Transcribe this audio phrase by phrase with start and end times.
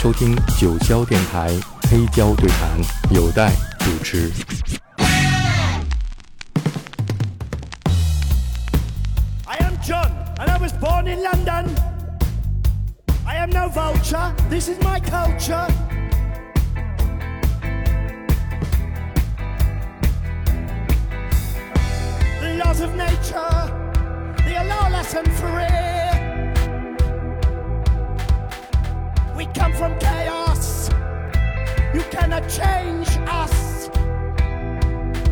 [0.00, 1.50] 收听九霄电台
[1.90, 2.80] 黑胶对谈，
[3.10, 4.32] 有待主持。
[9.44, 11.68] I am John, and I was born in London.
[13.26, 15.66] I am no vulture, this is my culture.
[22.40, 23.70] The laws of nature,
[24.46, 25.59] they are lawless and free.
[29.80, 30.90] From chaos,
[31.94, 33.88] you cannot change us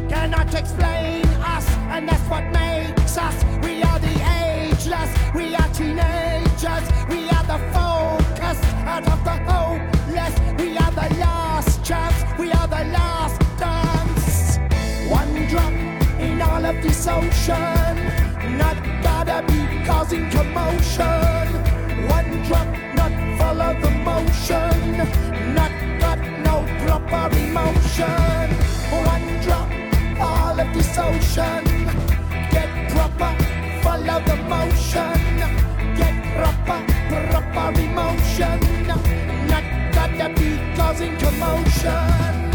[0.08, 1.22] cannot explain
[1.56, 3.36] us, and that's what makes us.
[3.62, 8.58] We are the ageless, we are teenagers, we are the focus
[8.94, 10.34] out of the hopeless.
[10.58, 14.56] We are the last chance, we are the last dance.
[15.10, 15.74] One drop
[16.18, 17.96] in all of this ocean,
[18.56, 21.46] not gotta be causing commotion.
[22.08, 22.77] One drop,
[24.98, 28.48] not got no proper emotion.
[28.90, 29.70] One drop
[30.20, 31.64] all of this ocean.
[32.50, 33.32] Get proper,
[33.82, 35.20] follow the motion.
[35.96, 36.80] Get proper,
[37.30, 38.58] proper emotion.
[39.48, 42.47] Not gotta be causing commotion.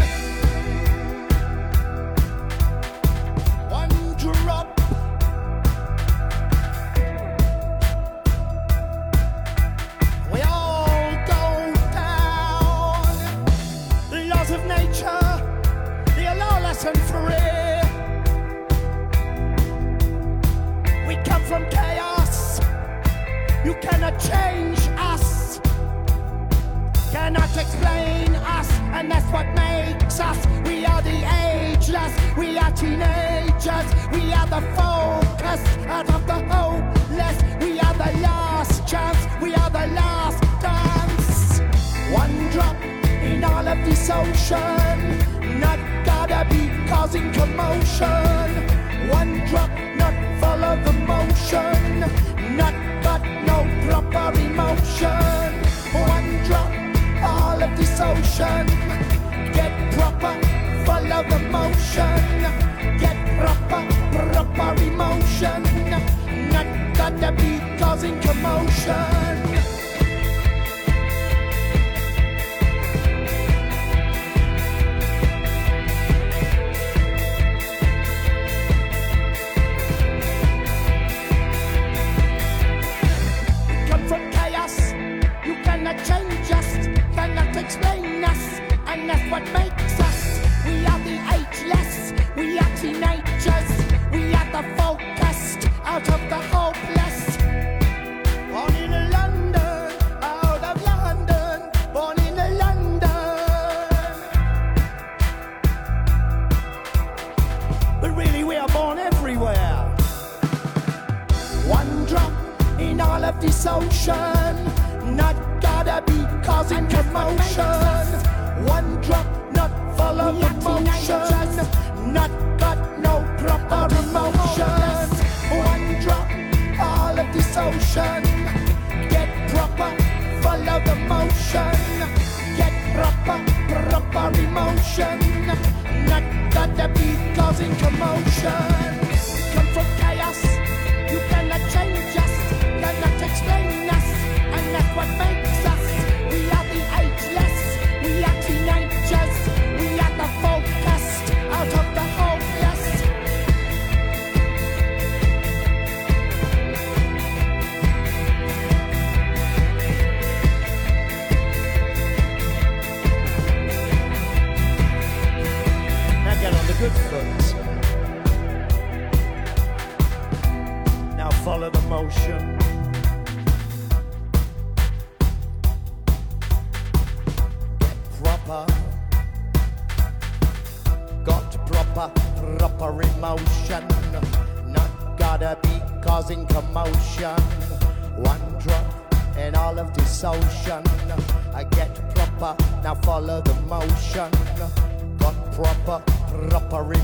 [43.84, 45.18] This ocean.
[45.60, 48.50] Not gotta be causing commotion.
[49.10, 52.00] One drop, not follow the motion.
[52.56, 55.50] Not got no proper emotion.
[55.92, 56.70] One drop,
[57.22, 58.66] all of this ocean.
[59.52, 60.34] Get proper,
[60.86, 62.20] follow the motion.
[62.98, 63.82] Get proper,
[64.32, 65.62] proper emotion.
[66.52, 69.73] Not gotta be causing commotion.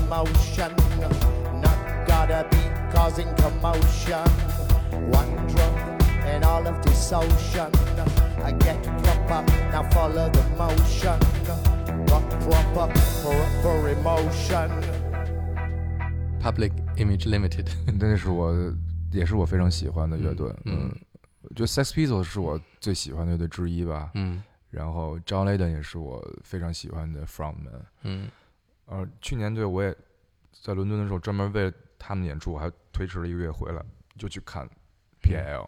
[0.00, 0.74] emotion.
[1.60, 2.58] Not gotta be
[2.92, 4.24] causing commotion.
[5.10, 7.70] One drop in all of this ocean.
[8.42, 11.18] I get proper, now follow the motion.
[12.06, 12.92] Got proper,
[13.22, 14.70] proper emotion.
[16.40, 17.68] Public Image Limited，
[17.98, 18.54] 那是我
[19.10, 20.48] 也是我非常喜欢的乐队。
[20.64, 20.96] 嗯嗯，
[21.42, 24.10] 我觉得 Sex Pistols 是我最喜欢的乐队之一吧。
[24.14, 27.80] 嗯 然后 John Lydon 也是我非常喜欢的 frontman。
[28.02, 28.28] 嗯
[28.91, 29.95] 呃，去年对我也
[30.61, 33.81] 在伦敦的时候，专门为了他们演出，我还推迟了一个月回来，
[34.17, 34.69] 就去看
[35.23, 35.67] PL。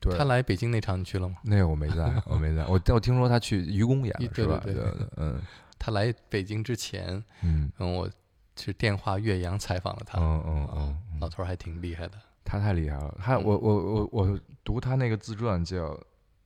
[0.00, 1.36] 对，他来北京那场你去了吗？
[1.44, 2.64] 那个我没在，我没在。
[2.66, 4.60] 我我听说他去愚公演了，是吧？
[4.64, 5.40] 对对对，嗯
[5.78, 8.10] 他来北京之前，嗯嗯，我
[8.56, 12.18] 是电话岳阳采访了他，嗯嗯嗯老头儿还挺厉害的。
[12.44, 13.16] 他太厉害了。
[13.20, 15.86] 他嗯我我我我读他那个自传叫《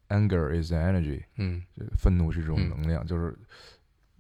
[0.09, 1.63] Anger is an Energy》，嗯
[1.99, 3.37] 愤怒是一种嗯能量，就是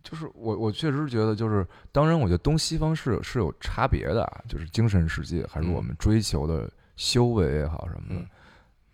[0.08, 8.20] 就是我我确实觉得就是，当然我觉得东西方是有是有差别的啊，就是精神世界还是嗯我们追求的修为也好什么的。
[8.20, 8.26] 嗯。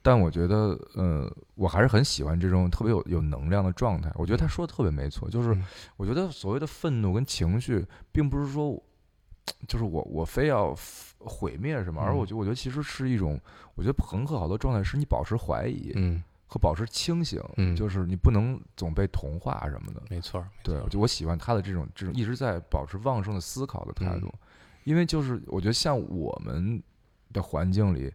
[0.00, 4.10] 但我觉得，呃，我还是很喜欢这种特别有有能量的状态。
[4.14, 5.64] 我觉得他说的特别没错，就是嗯。
[5.96, 8.82] 我觉得所谓的愤怒跟情绪，并不是说，
[9.68, 10.74] 就是我我非要
[11.18, 12.16] 毁灭什么，而嗯。
[12.16, 13.38] 我觉得我觉得其实是一种，
[13.74, 20.02] 我觉得朋克好多状态是你保持怀疑嗯和保持清醒，嗯就是你不能总被同化什么的。
[20.10, 24.30] 没错对就我喜欢他的这种这种一直在保持旺盛的思考的态度，
[24.84, 26.82] 因为就是我觉得像我们
[27.32, 28.12] 的环境里，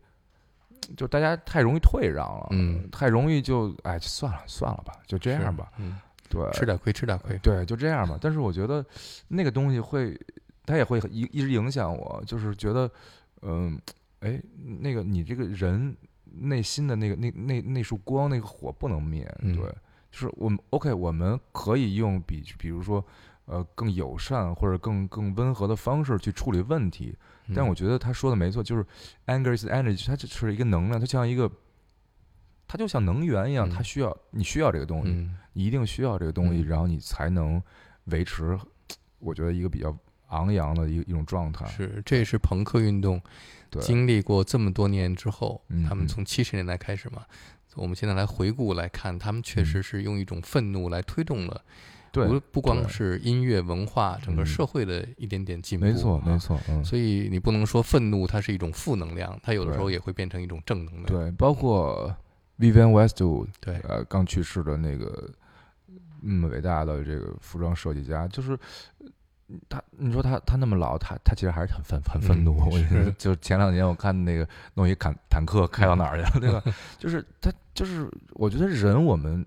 [0.95, 5.97] 就大家太容易退让了，嗯太容易就哎算了算了吧，就这样吧，，嗯，
[6.29, 7.35] 对，吃点亏，吃点亏。
[7.39, 8.19] 对，就这样吧。
[8.21, 8.85] 但是我觉得
[9.27, 10.15] 那个东西会，
[10.63, 12.87] 它也会一一直影响我，就是觉得，
[13.41, 13.81] 嗯，
[14.19, 14.39] 哎，
[14.79, 15.97] 那个你这个人
[16.41, 19.65] 内心的那个那那那束光，那个火不能灭，嗯对，
[20.11, 23.03] 就是我们 OK，我们可以用比比如说。
[23.49, 27.15] 呃，更友善或者更更温和的方式去处理问题，
[27.55, 28.85] 但嗯我觉得他说的没错，就是
[29.27, 31.49] anger is energy，它就是一个能量，它就像一个，
[32.67, 37.63] 它就像能源一样，嗯它需要你需要这个东西，嗯你一定需要这个东西，嗯然后你才能
[38.07, 38.59] 维持，
[39.19, 39.97] 我觉得一个比较
[40.27, 41.65] 昂扬的一一种状态。
[41.67, 43.25] 是，这也是朋克运动对，
[43.79, 47.25] 经历过这么多年之后，他们从七十年代开始嘛，
[47.75, 51.61] 我们现在来回顾来看，他们确实是用一种愤怒来推动了，
[52.11, 55.85] 对不，不光是音乐文化，整个嗯社会的一点点进步。
[55.85, 56.23] 没错，啊。
[56.25, 56.39] 没。
[56.39, 61.05] 错，嗯，所以你不能说愤怒它是一种负能量，它有的时候也会变成一种正能量。
[61.05, 62.15] 对，包括
[62.57, 63.75] Vivian Westwood，对。
[63.87, 65.29] 呃，刚去世的那个，
[66.23, 68.57] 嗯，伟大的这个服装设计家，就是
[69.69, 72.57] 他，你说他他那么老，他他其实还是很愤很愤怒。
[72.59, 76.61] 嗯我觉得就前两年我看那个弄一坦坦克开到哪儿去了，对吧？
[76.99, 79.45] 就是他就是我觉得人我们。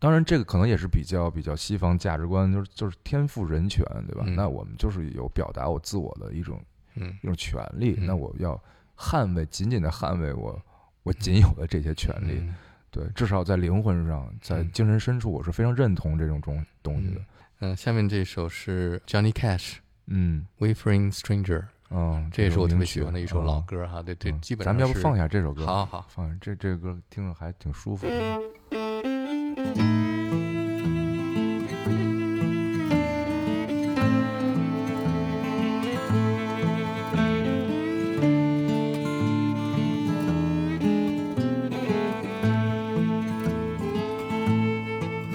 [0.00, 4.24] 当然，这个可能也是比较比较西方价值观，就是就是天赋人权，对吧？
[4.26, 6.60] 嗯那我们就是有表达我自我的一种
[6.96, 8.60] 嗯一种权利，嗯那我要
[8.98, 10.60] 捍卫，紧紧的捍卫我
[11.04, 12.34] 我仅有的这些权利。
[12.38, 12.54] 嗯
[12.90, 17.20] 对，至少在灵魂上，在嗯精神深处，我是非常认同这种东东西的。
[17.60, 24.02] 嗯，下面这首是 Johnny Cash 嗯 Wayfaring Stranger，嗯，这也是我特别喜欢的一首老嗯歌哈。
[24.02, 25.64] 对对，嗯基本上咱们要不放一下这首歌？
[25.64, 28.40] 好好放下这这个歌，听着还挺舒服的。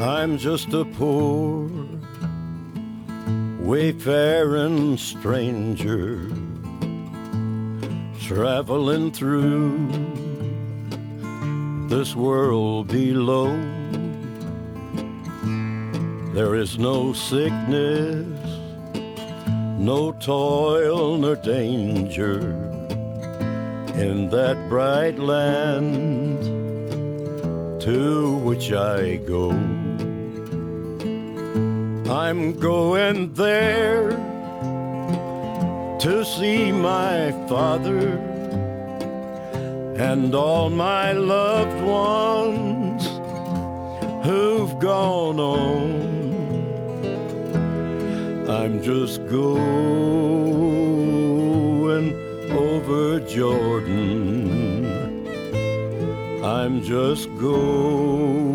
[0.02, 1.69] I'm just a poor
[3.70, 6.28] wayfaring stranger
[8.20, 9.88] traveling through
[11.88, 13.52] this world below.
[16.34, 18.26] There is no sickness,
[19.78, 22.40] no toil nor danger
[23.94, 26.42] in that bright land
[27.84, 29.79] to which I go.
[32.10, 34.10] I'm going there
[36.00, 38.18] to see my father
[39.96, 43.06] and all my loved ones
[44.26, 46.10] who've gone on.
[48.50, 49.70] I'm just going
[52.50, 54.88] over Jordan.
[56.44, 58.49] I'm just going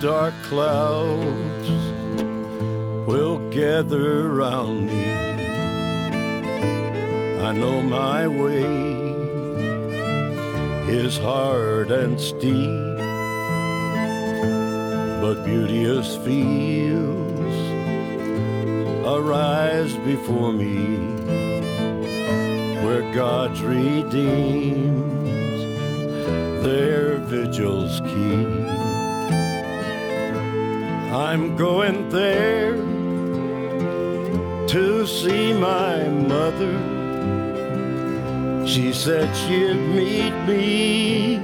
[0.00, 1.68] dark clouds
[3.06, 5.26] will gather round me
[7.46, 8.64] I know my way
[10.88, 12.98] is hard and steep,
[15.20, 17.56] but beauteous fields
[19.06, 20.98] arise before me
[22.84, 25.26] where God's redeemed
[26.64, 28.75] their vigils keep.
[31.12, 32.74] I'm going there
[34.66, 36.76] to see my mother.
[38.66, 41.38] She said she'd meet me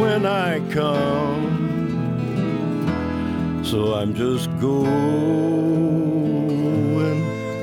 [0.00, 1.60] when I come.
[3.64, 4.82] So I'm just going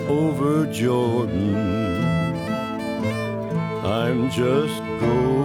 [0.08, 1.56] over Jordan.
[3.86, 5.39] I'm just going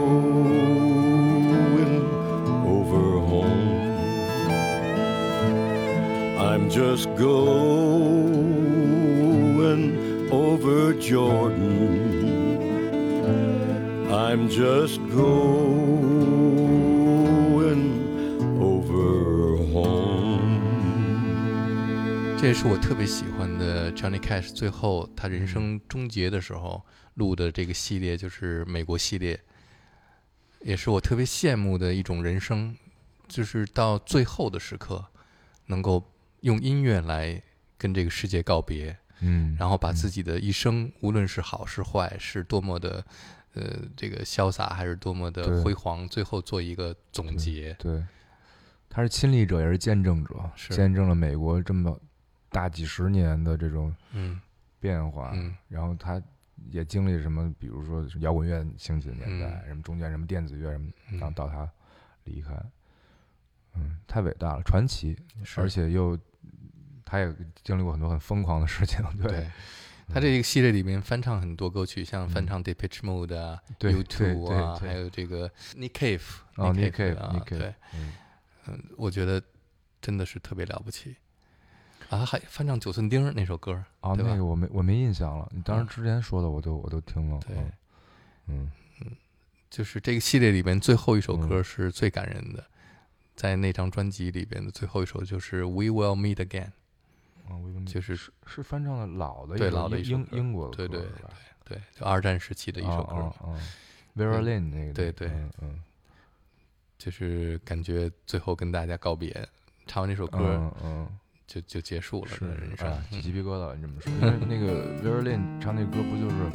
[6.74, 7.30] just going
[10.32, 12.58] over Jordan.
[14.10, 15.54] I'm just going
[18.60, 20.60] over home.
[22.36, 26.82] 这也是我特别喜欢的 Johnny Cash 最后他人生终结的时候
[27.14, 29.38] 录的这个系列，就是美国系列，
[30.62, 32.74] 也是我特别羡慕的一种人生，
[33.28, 35.04] 就是到最后的时刻，
[35.66, 36.02] 能够
[36.44, 37.42] 用音乐来
[37.78, 43.02] 跟这个世界告别，嗯，然后把自己的一生，无论是好是坏，是多么的
[43.54, 47.74] 呃这个潇洒，还是多么的辉煌，最后做一个总结。
[47.78, 48.04] 对，
[48.90, 50.74] 他是亲历者，也是见证者，是。
[50.74, 51.98] 见证了美国这么
[52.50, 54.38] 大几十年的这种嗯。
[54.78, 55.32] 变化。
[55.34, 55.56] 嗯。
[55.66, 56.22] 然后他
[56.68, 59.68] 也经历什么，比如说摇滚乐兴起的年代，嗯。
[59.68, 61.18] 什么中间什么电子乐什么，嗯。
[61.18, 61.66] 然后到他
[62.24, 62.52] 离开，
[63.76, 65.16] 嗯，太伟大了，传奇，
[65.56, 66.18] 而且又
[67.04, 69.30] 他也经历过很多很疯狂的事情， 对。
[69.30, 69.50] 对，
[70.08, 76.20] 他这个系列里面翻唱很多歌曲，像翻唱 Depeche Mode 啊、嗯对 U2 啊，还有这个 Nick Cave
[76.56, 78.12] 哦 Nick Cave，啊对，嗯。
[78.66, 79.42] 嗯，我觉得
[80.00, 81.16] 真的是特别了不起。
[82.10, 82.24] 啊！
[82.24, 85.88] 还翻唱九寸钉儿那首歌，啊，对那个我没我没印象了，你当时嗯。
[85.88, 87.56] 之前说的我都我都听了，对
[88.46, 88.70] 嗯
[89.00, 89.16] 嗯。
[89.70, 91.64] 就是这个系列里边最后一首歌嗯。
[91.64, 92.62] 是最感人的，
[93.34, 96.66] 在那张专辑里边的最后一首就是《We Will Meet Again》，
[97.48, 97.54] 啊，
[97.86, 101.30] 就是是是翻唱的老的对一首老的英英国的对对歌是吧
[101.64, 103.60] 对，就二战时期的一首歌，啊啊啊
[104.16, 105.82] Vera Lynn 那个对对嗯嗯
[106.98, 109.46] 就是感觉最后跟大家告别，
[109.86, 111.08] 唱完这首歌嗯嗯
[111.46, 116.50] 就就结束了是他的人生哎，起嗯鸡皮疙瘩，你这么说，因为那个 Vera Lynn 唱那歌不就是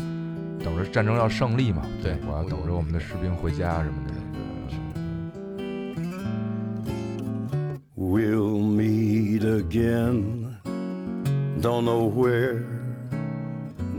[0.64, 1.86] 等着战争要胜利嘛？
[2.02, 4.14] 对我要等着我们的士兵回家什么的。
[4.14, 4.20] 对
[7.96, 10.39] We'll meet again.
[11.62, 12.60] Don't know where,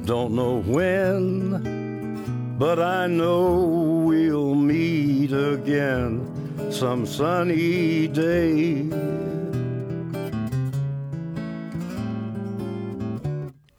[0.07, 8.89] don't know when, but I know we'll meet again some sunny day.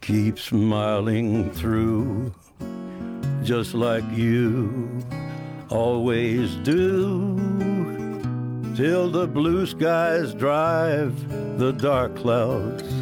[0.00, 2.32] Keep smiling through,
[3.42, 5.02] just like you
[5.70, 7.36] always do
[8.76, 13.01] till the blue skies drive the dark clouds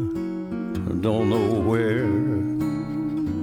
[0.87, 2.07] Don't know where,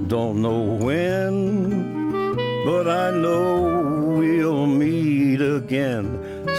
[0.07, 6.05] don't know when, but I know we'll meet again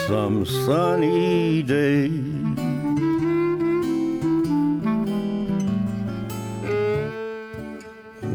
[0.06, 2.08] some sunny day.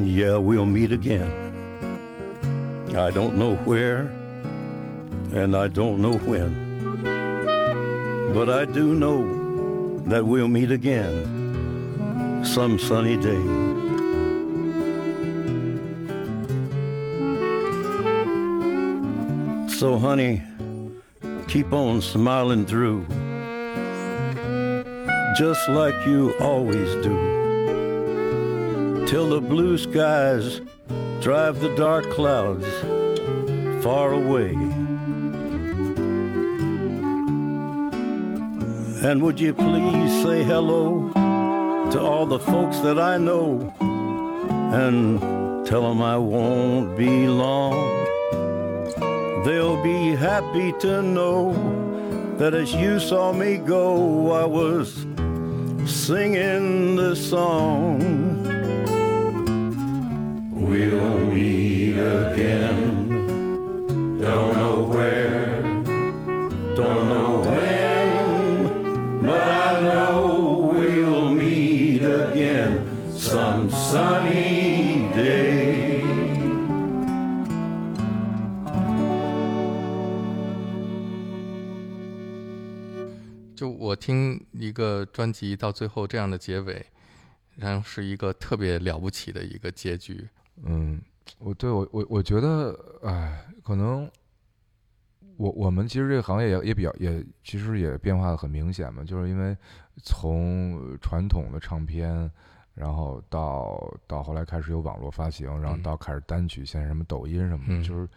[0.03, 1.31] Yeah, we'll meet again.
[2.95, 4.11] I don't know where,
[5.33, 6.63] and I don't know when.
[8.33, 11.34] But I do know that we'll meet again
[12.45, 13.41] some sunny day.
[19.77, 20.41] So, honey,
[21.47, 23.05] keep on smiling through,
[25.37, 30.61] just like you always do, till the blue skies
[31.21, 32.65] drive the dark clouds
[33.83, 34.53] far away.
[39.03, 41.11] And would you please say hello
[41.91, 43.73] to all the folks that I know?
[44.73, 45.19] And
[45.65, 48.05] Tell them I won't be long.
[49.43, 51.53] They'll be happy to know
[52.37, 54.93] that as you saw me go, I was
[55.91, 58.43] singing this song.
[60.53, 63.09] We'll meet again.
[64.21, 64.54] Don't
[84.05, 86.85] 听一个专辑到最后这样的结尾，
[87.55, 90.29] 然后是一个特别了不起的一个结局。
[90.63, 91.01] 嗯，
[91.39, 94.07] 我对我我我觉得，哎，可能
[95.37, 99.57] 我我们其实这个行业也也比较也其实也变化的很明显嘛，就是因为
[100.03, 102.29] 从传统的唱片，
[102.75, 108.07] 然后到到后来开始有网络发行，然后嗯到开始单曲，现在什么抖音什么的，嗯就是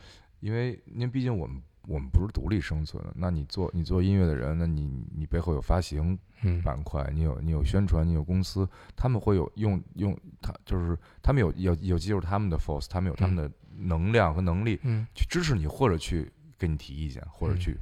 [0.41, 6.63] 因为因为毕竟我们我们不是独立生存的，那你做你做音乐的人，那你你背后有发行嗯。
[6.63, 15.07] 板块，你有你有宣传，你有公司，他们会有用用他就是他们有有有记住他们的 force，他们有他们的能量和能力嗯。
[15.15, 17.59] 去支持你，或者去给你提意见，或者嗯。
[17.59, 17.79] 去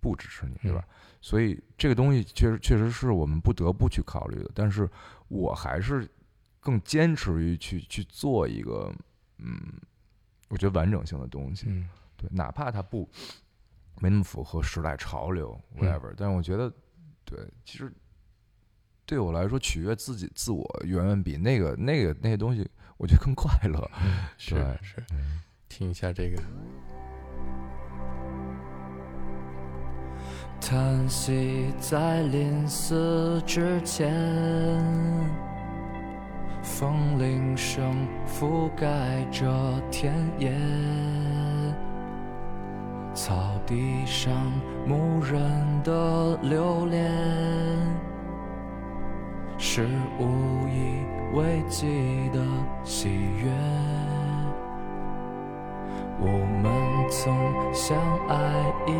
[0.00, 0.84] 不支持你，对吧？
[0.86, 0.94] 嗯？
[1.20, 4.88] 所以这个东西确实确实是我们不得不去考虑的，但是
[5.28, 6.08] 我还是
[6.60, 8.90] 更坚持于去去做一个
[9.38, 9.60] 嗯，
[10.48, 11.88] 我觉得完整性的东西，嗯
[12.20, 13.08] 对，哪怕它不
[13.98, 16.70] 没那么符合时代潮流嗯，whatever，、但是我觉得，
[17.24, 17.90] 对，其实
[19.06, 23.90] 对我来说，取悦自己自我远远比那个那个那些东西，我觉得更快乐。
[24.02, 25.02] 嗯， 是对是，
[25.68, 26.42] 听一下这个。
[30.60, 34.12] 叹息在临死之前，
[36.62, 40.52] 风铃声覆盖着田野，
[43.22, 43.34] 草
[43.66, 44.32] 地上
[44.86, 45.42] 牧人
[45.84, 47.12] 的留恋，
[49.58, 49.86] 是
[50.18, 50.24] 无
[50.66, 51.04] 以
[51.36, 52.40] 为继的
[52.82, 53.52] 喜悦。
[56.18, 56.28] 我
[56.62, 56.72] 们
[57.10, 57.30] 曾
[57.74, 57.94] 相
[58.26, 58.38] 爱
[58.86, 58.90] 一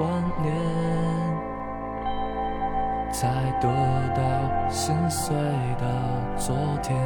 [0.00, 0.52] 万年，
[3.12, 3.28] 才
[3.60, 3.68] 得
[4.16, 5.32] 到心碎
[5.78, 5.86] 的
[6.36, 6.98] 昨天。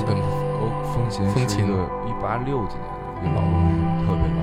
[0.00, 0.60] 这个欧根哦，
[0.92, 1.72] 风琴风琴是
[2.06, 4.38] 一八六几年的一个老东西，特别老。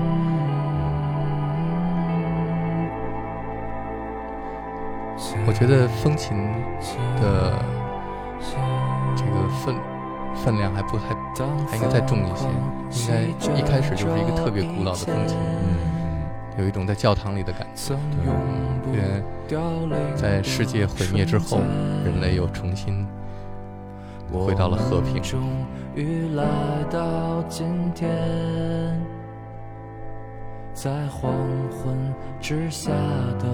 [5.46, 6.36] 我觉得风琴
[7.20, 7.22] 的
[9.14, 9.76] 这个分
[10.34, 11.14] 分量还不太，
[11.68, 12.46] 还应该再重一些。
[13.30, 15.76] 应该一开始就是一个特别古老的风琴，嗯
[16.56, 17.74] 有一种在教堂里的感觉。
[17.74, 18.34] 曾永
[18.82, 21.58] 不因为在世界毁灭之后，
[22.04, 23.06] 人类又重新
[24.32, 25.40] 回到了和平我们终
[25.94, 26.44] 于来
[26.90, 28.10] 到今天，
[30.72, 31.32] 在黄
[31.70, 32.90] 昏之下
[33.38, 33.46] 的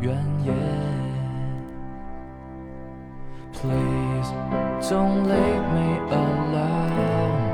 [0.00, 0.52] 原野。
[3.52, 4.32] Please
[4.80, 7.50] don't leave me alone.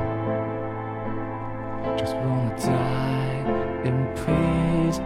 [1.97, 3.43] Just wanna die
[3.83, 5.01] in peace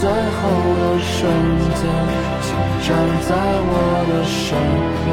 [0.00, 0.12] 最后
[0.80, 1.28] 的瞬
[1.76, 1.84] 间，
[2.40, 2.48] 请
[2.88, 2.88] 站
[3.28, 3.72] 在我
[4.08, 4.56] 的身
[5.04, 5.06] 边，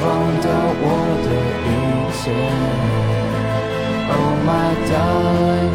[0.00, 0.06] 忘
[0.40, 0.46] 掉
[0.80, 0.86] 我
[1.26, 1.28] 的
[1.66, 1.68] 一
[2.14, 2.22] 切。
[4.12, 5.74] Oh my darling，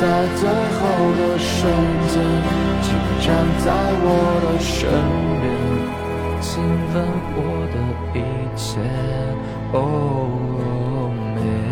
[0.00, 0.02] 在
[0.34, 0.42] 最
[0.74, 0.80] 后
[1.14, 1.70] 的瞬
[2.08, 2.18] 间，
[2.82, 2.86] 请
[3.24, 3.26] 站
[3.64, 3.66] 在
[4.02, 4.06] 我
[4.42, 4.90] 的身
[5.40, 5.46] 边，
[6.40, 6.50] 亲
[6.92, 6.96] 吻
[7.36, 7.38] 我
[7.72, 7.76] 的
[8.18, 8.20] 一
[8.56, 8.66] 切。
[9.70, 11.67] Oh，美。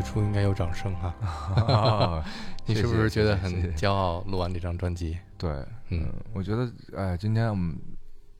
[0.00, 1.14] 此处应该有掌声哈。
[1.72, 2.24] 啊
[2.66, 4.20] 你是不是觉得很骄傲？
[4.22, 5.50] 录完这张专辑，对，
[5.88, 7.76] 嗯嗯，我觉得，哎，今天我们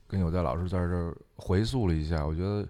[0.07, 2.65] 跟有代老师在这儿回溯了一下，我觉得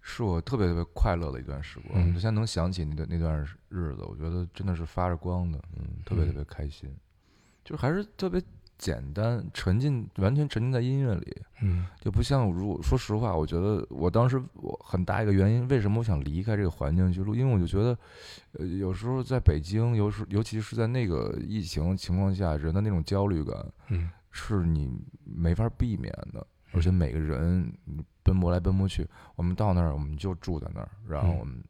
[0.00, 1.94] 是我特别特别快乐的一段时光。
[1.94, 6.94] 嗯就现在能想起那段那段日子，我觉得真的是发着光的，嗯，特别特别开心，
[7.64, 8.42] 就是还是特别
[8.78, 11.84] 简单，沉浸，完全沉浸在音乐里，嗯。
[12.00, 17.34] 就不像如果说实话，我觉得我当时我很大一个原因，为什么我想离开这个环境去录？
[17.34, 17.98] 因为我就觉得，
[18.52, 23.54] 呃，有时候在北京，有时尤其是在那个疫情情况下，人的那种焦虑感
[23.88, 24.08] 嗯。
[24.30, 24.88] 是你
[25.24, 27.72] 没法避免的，而且每个人
[28.22, 31.38] 奔波来奔波去，我们到那儿我们就住在那儿，然后嗯。
[31.40, 31.64] 我们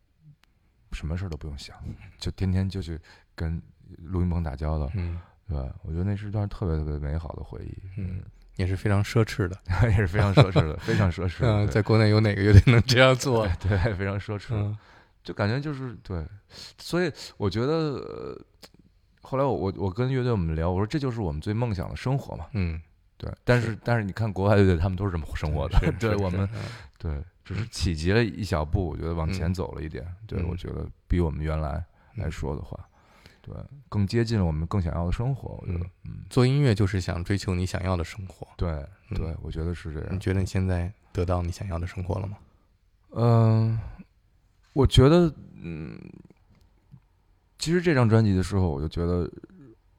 [0.93, 1.77] 什么事儿都不用想，
[2.19, 2.99] 就天天就去
[3.35, 3.63] 跟
[3.99, 5.19] 录音棚打交道，嗯
[5.49, 5.75] 对吧？
[5.83, 8.23] 我觉得那是一段特别特别美好的回忆，嗯，
[8.57, 9.57] 也是非常奢侈的。
[9.89, 11.49] 也是非常奢侈的，非常奢侈的。
[11.65, 13.49] 嗯，在国内有哪个乐队能这样做？
[13.61, 14.77] 对，非常奢侈，嗯
[15.25, 16.25] 就感觉就是对，
[16.79, 18.41] 所以我觉得，呃、
[19.21, 22.81] 后来我我我跟乐队我们聊，我说这就是我们最梦想的生活嘛，嗯，
[23.19, 26.49] 对，但是但是你看国外乐队，他们都是这么生活的，对我们
[26.97, 31.73] 对，只是企及了一小步，我觉得往前嗯走了一点，对嗯我觉得比我们原来
[32.15, 32.88] 来嗯说的话，
[33.49, 33.57] 对，
[33.89, 38.47] 更接近了我们更想要的生活，我觉得，嗯，做音乐就是想追求你想要的生活。
[38.57, 38.71] 对
[39.11, 39.17] 嗯。
[39.17, 42.37] 对，我觉得是这样，你觉得你现在得到你想要的生活了吗？
[43.13, 43.79] 嗯，
[44.75, 45.33] 我觉得，
[45.63, 45.99] 嗯，
[47.59, 49.31] 其实这张专辑的时候，我就觉得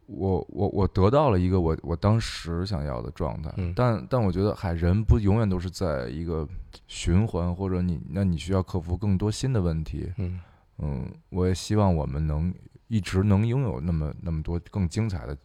[0.06, 3.74] 我我我得到了一个我我当时想要的状态，嗯。
[3.76, 6.48] 但但我觉得，嗨，人不永远都是在一个
[6.88, 10.14] 循环，或者你那你需要克服更多新的问题。
[10.18, 10.40] 嗯。
[10.82, 12.54] 嗯，我也希望我们能
[12.90, 15.38] 一直能拥有那么那么多更精彩的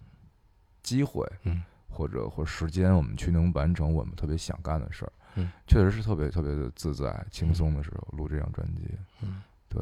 [0.83, 5.13] 机会，嗯或者或者时间，我们去能完成我们特别想干的事儿。
[5.37, 8.89] 嗯，确实是特别特别的自在、轻松的时候录这张专辑。
[9.23, 9.81] 嗯，对，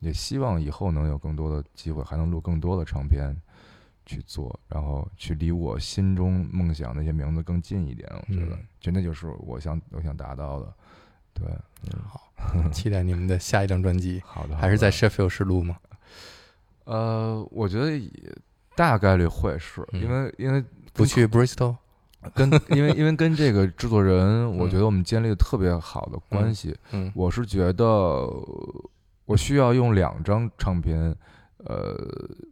[0.00, 3.36] 也希望以后能有更多的机会，还能录更多的唱片
[4.06, 8.08] 去做，然后去离我心中梦想那些名字更近一点。
[8.12, 10.74] 我觉得就那就是我想我想达到的。
[11.34, 11.46] 对，
[12.04, 12.30] 好
[12.72, 15.76] 期待你们的下一张专辑，好的，还是在 Sheffield 市录吗？
[16.84, 18.10] 呃，我觉得也
[18.74, 21.76] 大概率会是嗯因为因为不去 Bristol？
[22.34, 26.76] 跟 因为因为跟这个制作人，我觉得我们建立了特别好的关系。
[26.92, 27.84] 嗯我是觉得
[29.24, 31.14] 我需要用两张唱片，
[31.58, 31.96] 呃，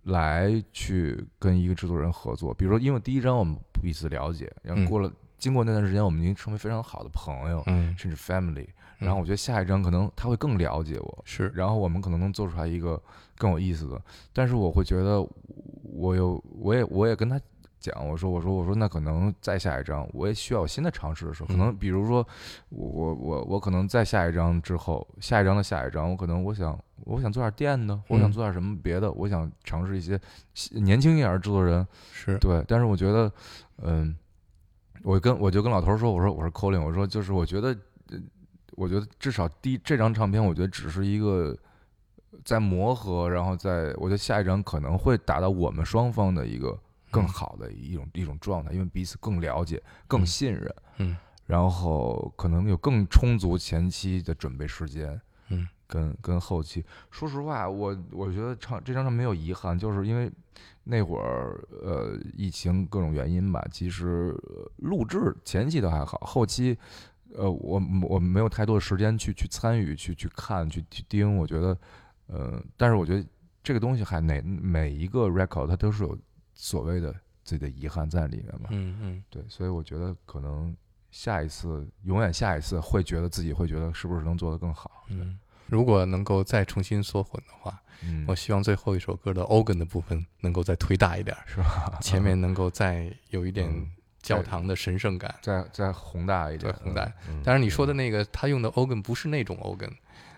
[0.05, 2.53] 来去跟一个制作人合作。
[2.55, 8.67] 比如说，因为第一张我们彼此了解，然后嗯过了、经过那段时间，我们已经成为非常好的朋友，嗯，甚至 family。
[9.01, 13.03] 然后我觉得下一张可能他会更了解我，是然后我们可能能做出来一个
[13.37, 14.01] 更有意思的。
[14.33, 15.27] 但是我会觉得，
[15.83, 17.41] 我有我也我也跟他
[17.81, 21.77] 讲，我说我说我说那可能再下一张，我也需要新的尝试的时候，可能嗯。
[21.79, 22.27] 比如说
[22.69, 28.33] 我我我我可能再下一张之后，下一张的下一张，我可能我想我想做点电的，我想嗯。
[28.33, 30.21] 做点什么别的，我想尝试一些
[30.73, 33.33] 年轻一点的制作人，是，对，但是我觉得，
[33.79, 34.15] 嗯，
[35.03, 37.77] 我跟我就跟老头儿说，我说我说 Colin，我说就是我觉得，呃
[38.81, 41.55] 我觉得至少第一这张唱片，我觉得只是一个
[42.43, 47.29] 在磨合，然后在我觉得下一张可能会达到我们双方的一个更嗯。
[47.29, 50.27] 好的一种、一种状态，因为彼此更了解、更嗯。
[50.27, 51.15] 信任，嗯。
[51.45, 56.83] 然后可能有更充足前期的准备时间，嗯，跟跟后期。
[57.11, 60.31] 说实话，我我觉得唱这张唱没有遗憾，就是因为
[60.85, 66.79] 那会儿呃疫情各种原因吧，其实呃录制前期都还好，后期
[67.37, 71.37] 呃，我我没有太多的时间去去参与、去去看、去去盯。
[71.37, 71.79] 我觉得，
[72.27, 73.27] 呃，但是我觉得
[73.63, 76.19] 这个东西还哪每一个 record 它都是有
[76.55, 77.13] 所谓的
[77.45, 78.69] 自己的遗憾在里面嘛。
[78.71, 80.75] 嗯嗯对，所以我觉得可能
[81.11, 85.05] 下一次，永远下一次会觉得自己会觉得是不是能做得更好。
[85.09, 91.99] 嗯，如果能够再重新缩混的话，嗯，我希望最后一首歌的 organ 的部分能够再推大一点儿，是吧？
[92.01, 93.91] 前面能够再有一点嗯
[94.23, 95.35] 教堂的神圣感。
[95.41, 97.43] 再再宏大一点，对宏大嗯。
[97.43, 99.91] 当然，你说的那个他用的 organ 不是那种 organ，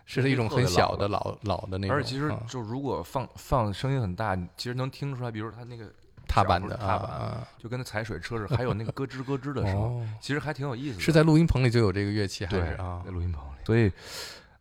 [0.06, 5.86] 是一种很小的特老老的那种，而且其实啊就如果放放声音很大，你其实能听出来，比如他那个
[6.28, 11.00] 踏板的踏板啊就跟那踩水车似的， 还有那个咯吱咯吱的声，音，其实还挺有意思的。
[11.00, 13.10] 是在录音棚里就有这个乐器，还是啊在？
[13.10, 13.64] 录音棚里。
[13.64, 13.90] 所以，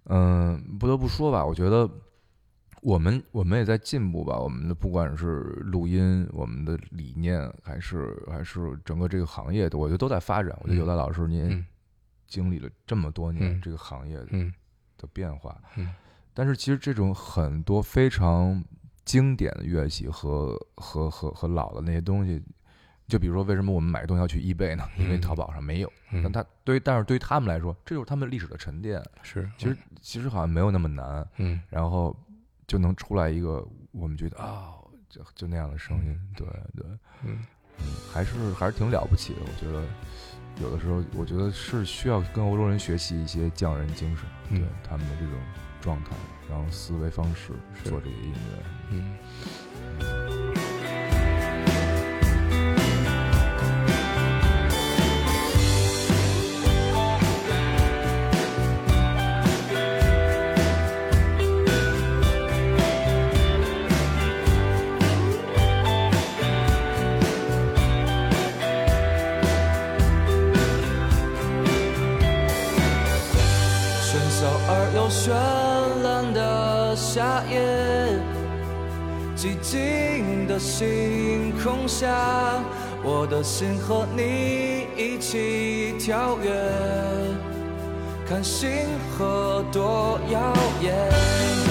[0.06, 1.90] 嗯、不得不说吧，我觉得
[2.82, 4.38] 我们我们也在进步吧。
[4.38, 10.58] 我们的不管是录音，我们的理念，还是还是整个这个行业的，我觉得都在发展。
[10.62, 11.66] 我觉得嗯有的老师您嗯
[12.28, 14.52] 经历了这么多年嗯这个行业嗯
[14.98, 15.94] 的变化，嗯
[16.34, 18.64] 但是其实这种很多非常
[19.04, 22.42] 经典的乐器和和和和老的那些东西，
[23.08, 24.88] 就比如说为什么我们买东西要去 eBay 呢？
[24.98, 25.92] 因为嗯淘宝上没有。
[26.12, 29.04] 嗯，但他对于但是对于他们来说，这就是他们历史的沉淀。
[29.22, 32.16] 是其实其实好像没有那么难，嗯然后
[32.72, 34.72] 就能出来一个我们觉得啊，
[35.10, 36.18] 就就那样的声音。
[36.38, 36.86] 对对，
[37.26, 37.40] 嗯
[37.80, 39.40] 嗯，还是还是挺了不起的。
[39.42, 39.84] 我觉得
[40.62, 45.38] 有的时候，我觉得是需要跟欧洲人学习一些匠人精神，嗯对他们的这种
[45.82, 46.12] 状态，
[46.50, 47.52] 然后思维方式
[47.84, 48.64] 做这个音乐。
[48.92, 49.18] 嗯
[75.12, 75.30] 绚
[76.04, 77.60] 烂的夏夜，
[79.36, 82.08] 寂静的星空下，
[83.04, 86.50] 我的心和你一起跳跃，
[88.26, 88.70] 看星
[89.18, 91.71] 河多耀眼。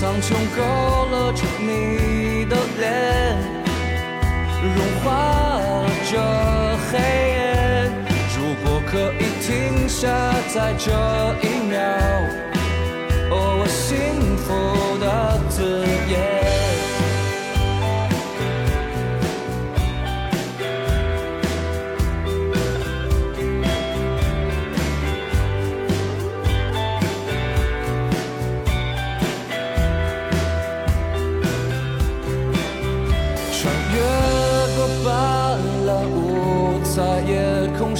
[0.00, 0.62] 苍穹勾
[1.10, 3.36] 勒出你的脸，
[4.62, 6.12] 融化了这
[6.86, 7.90] 黑夜。
[8.36, 10.06] 如果可以停下
[10.54, 10.86] 在这
[11.42, 11.80] 一秒，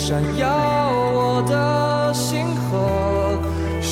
[0.09, 0.49] 闪耀
[1.13, 3.39] 我的星河。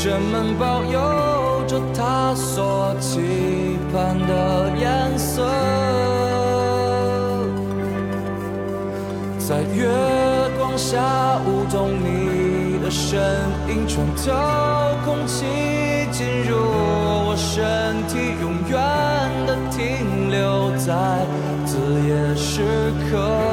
[0.03, 5.45] 人们保有着他所期盼的颜色，
[9.39, 9.91] 在月
[10.57, 13.21] 光下舞动，你的身
[13.69, 14.33] 影穿透
[15.05, 15.45] 空气，
[16.13, 16.57] 进入
[17.27, 18.81] 我身体，永远
[19.47, 21.27] 的停留在
[21.67, 21.77] 子
[22.09, 22.63] 夜时
[23.11, 23.46] 刻。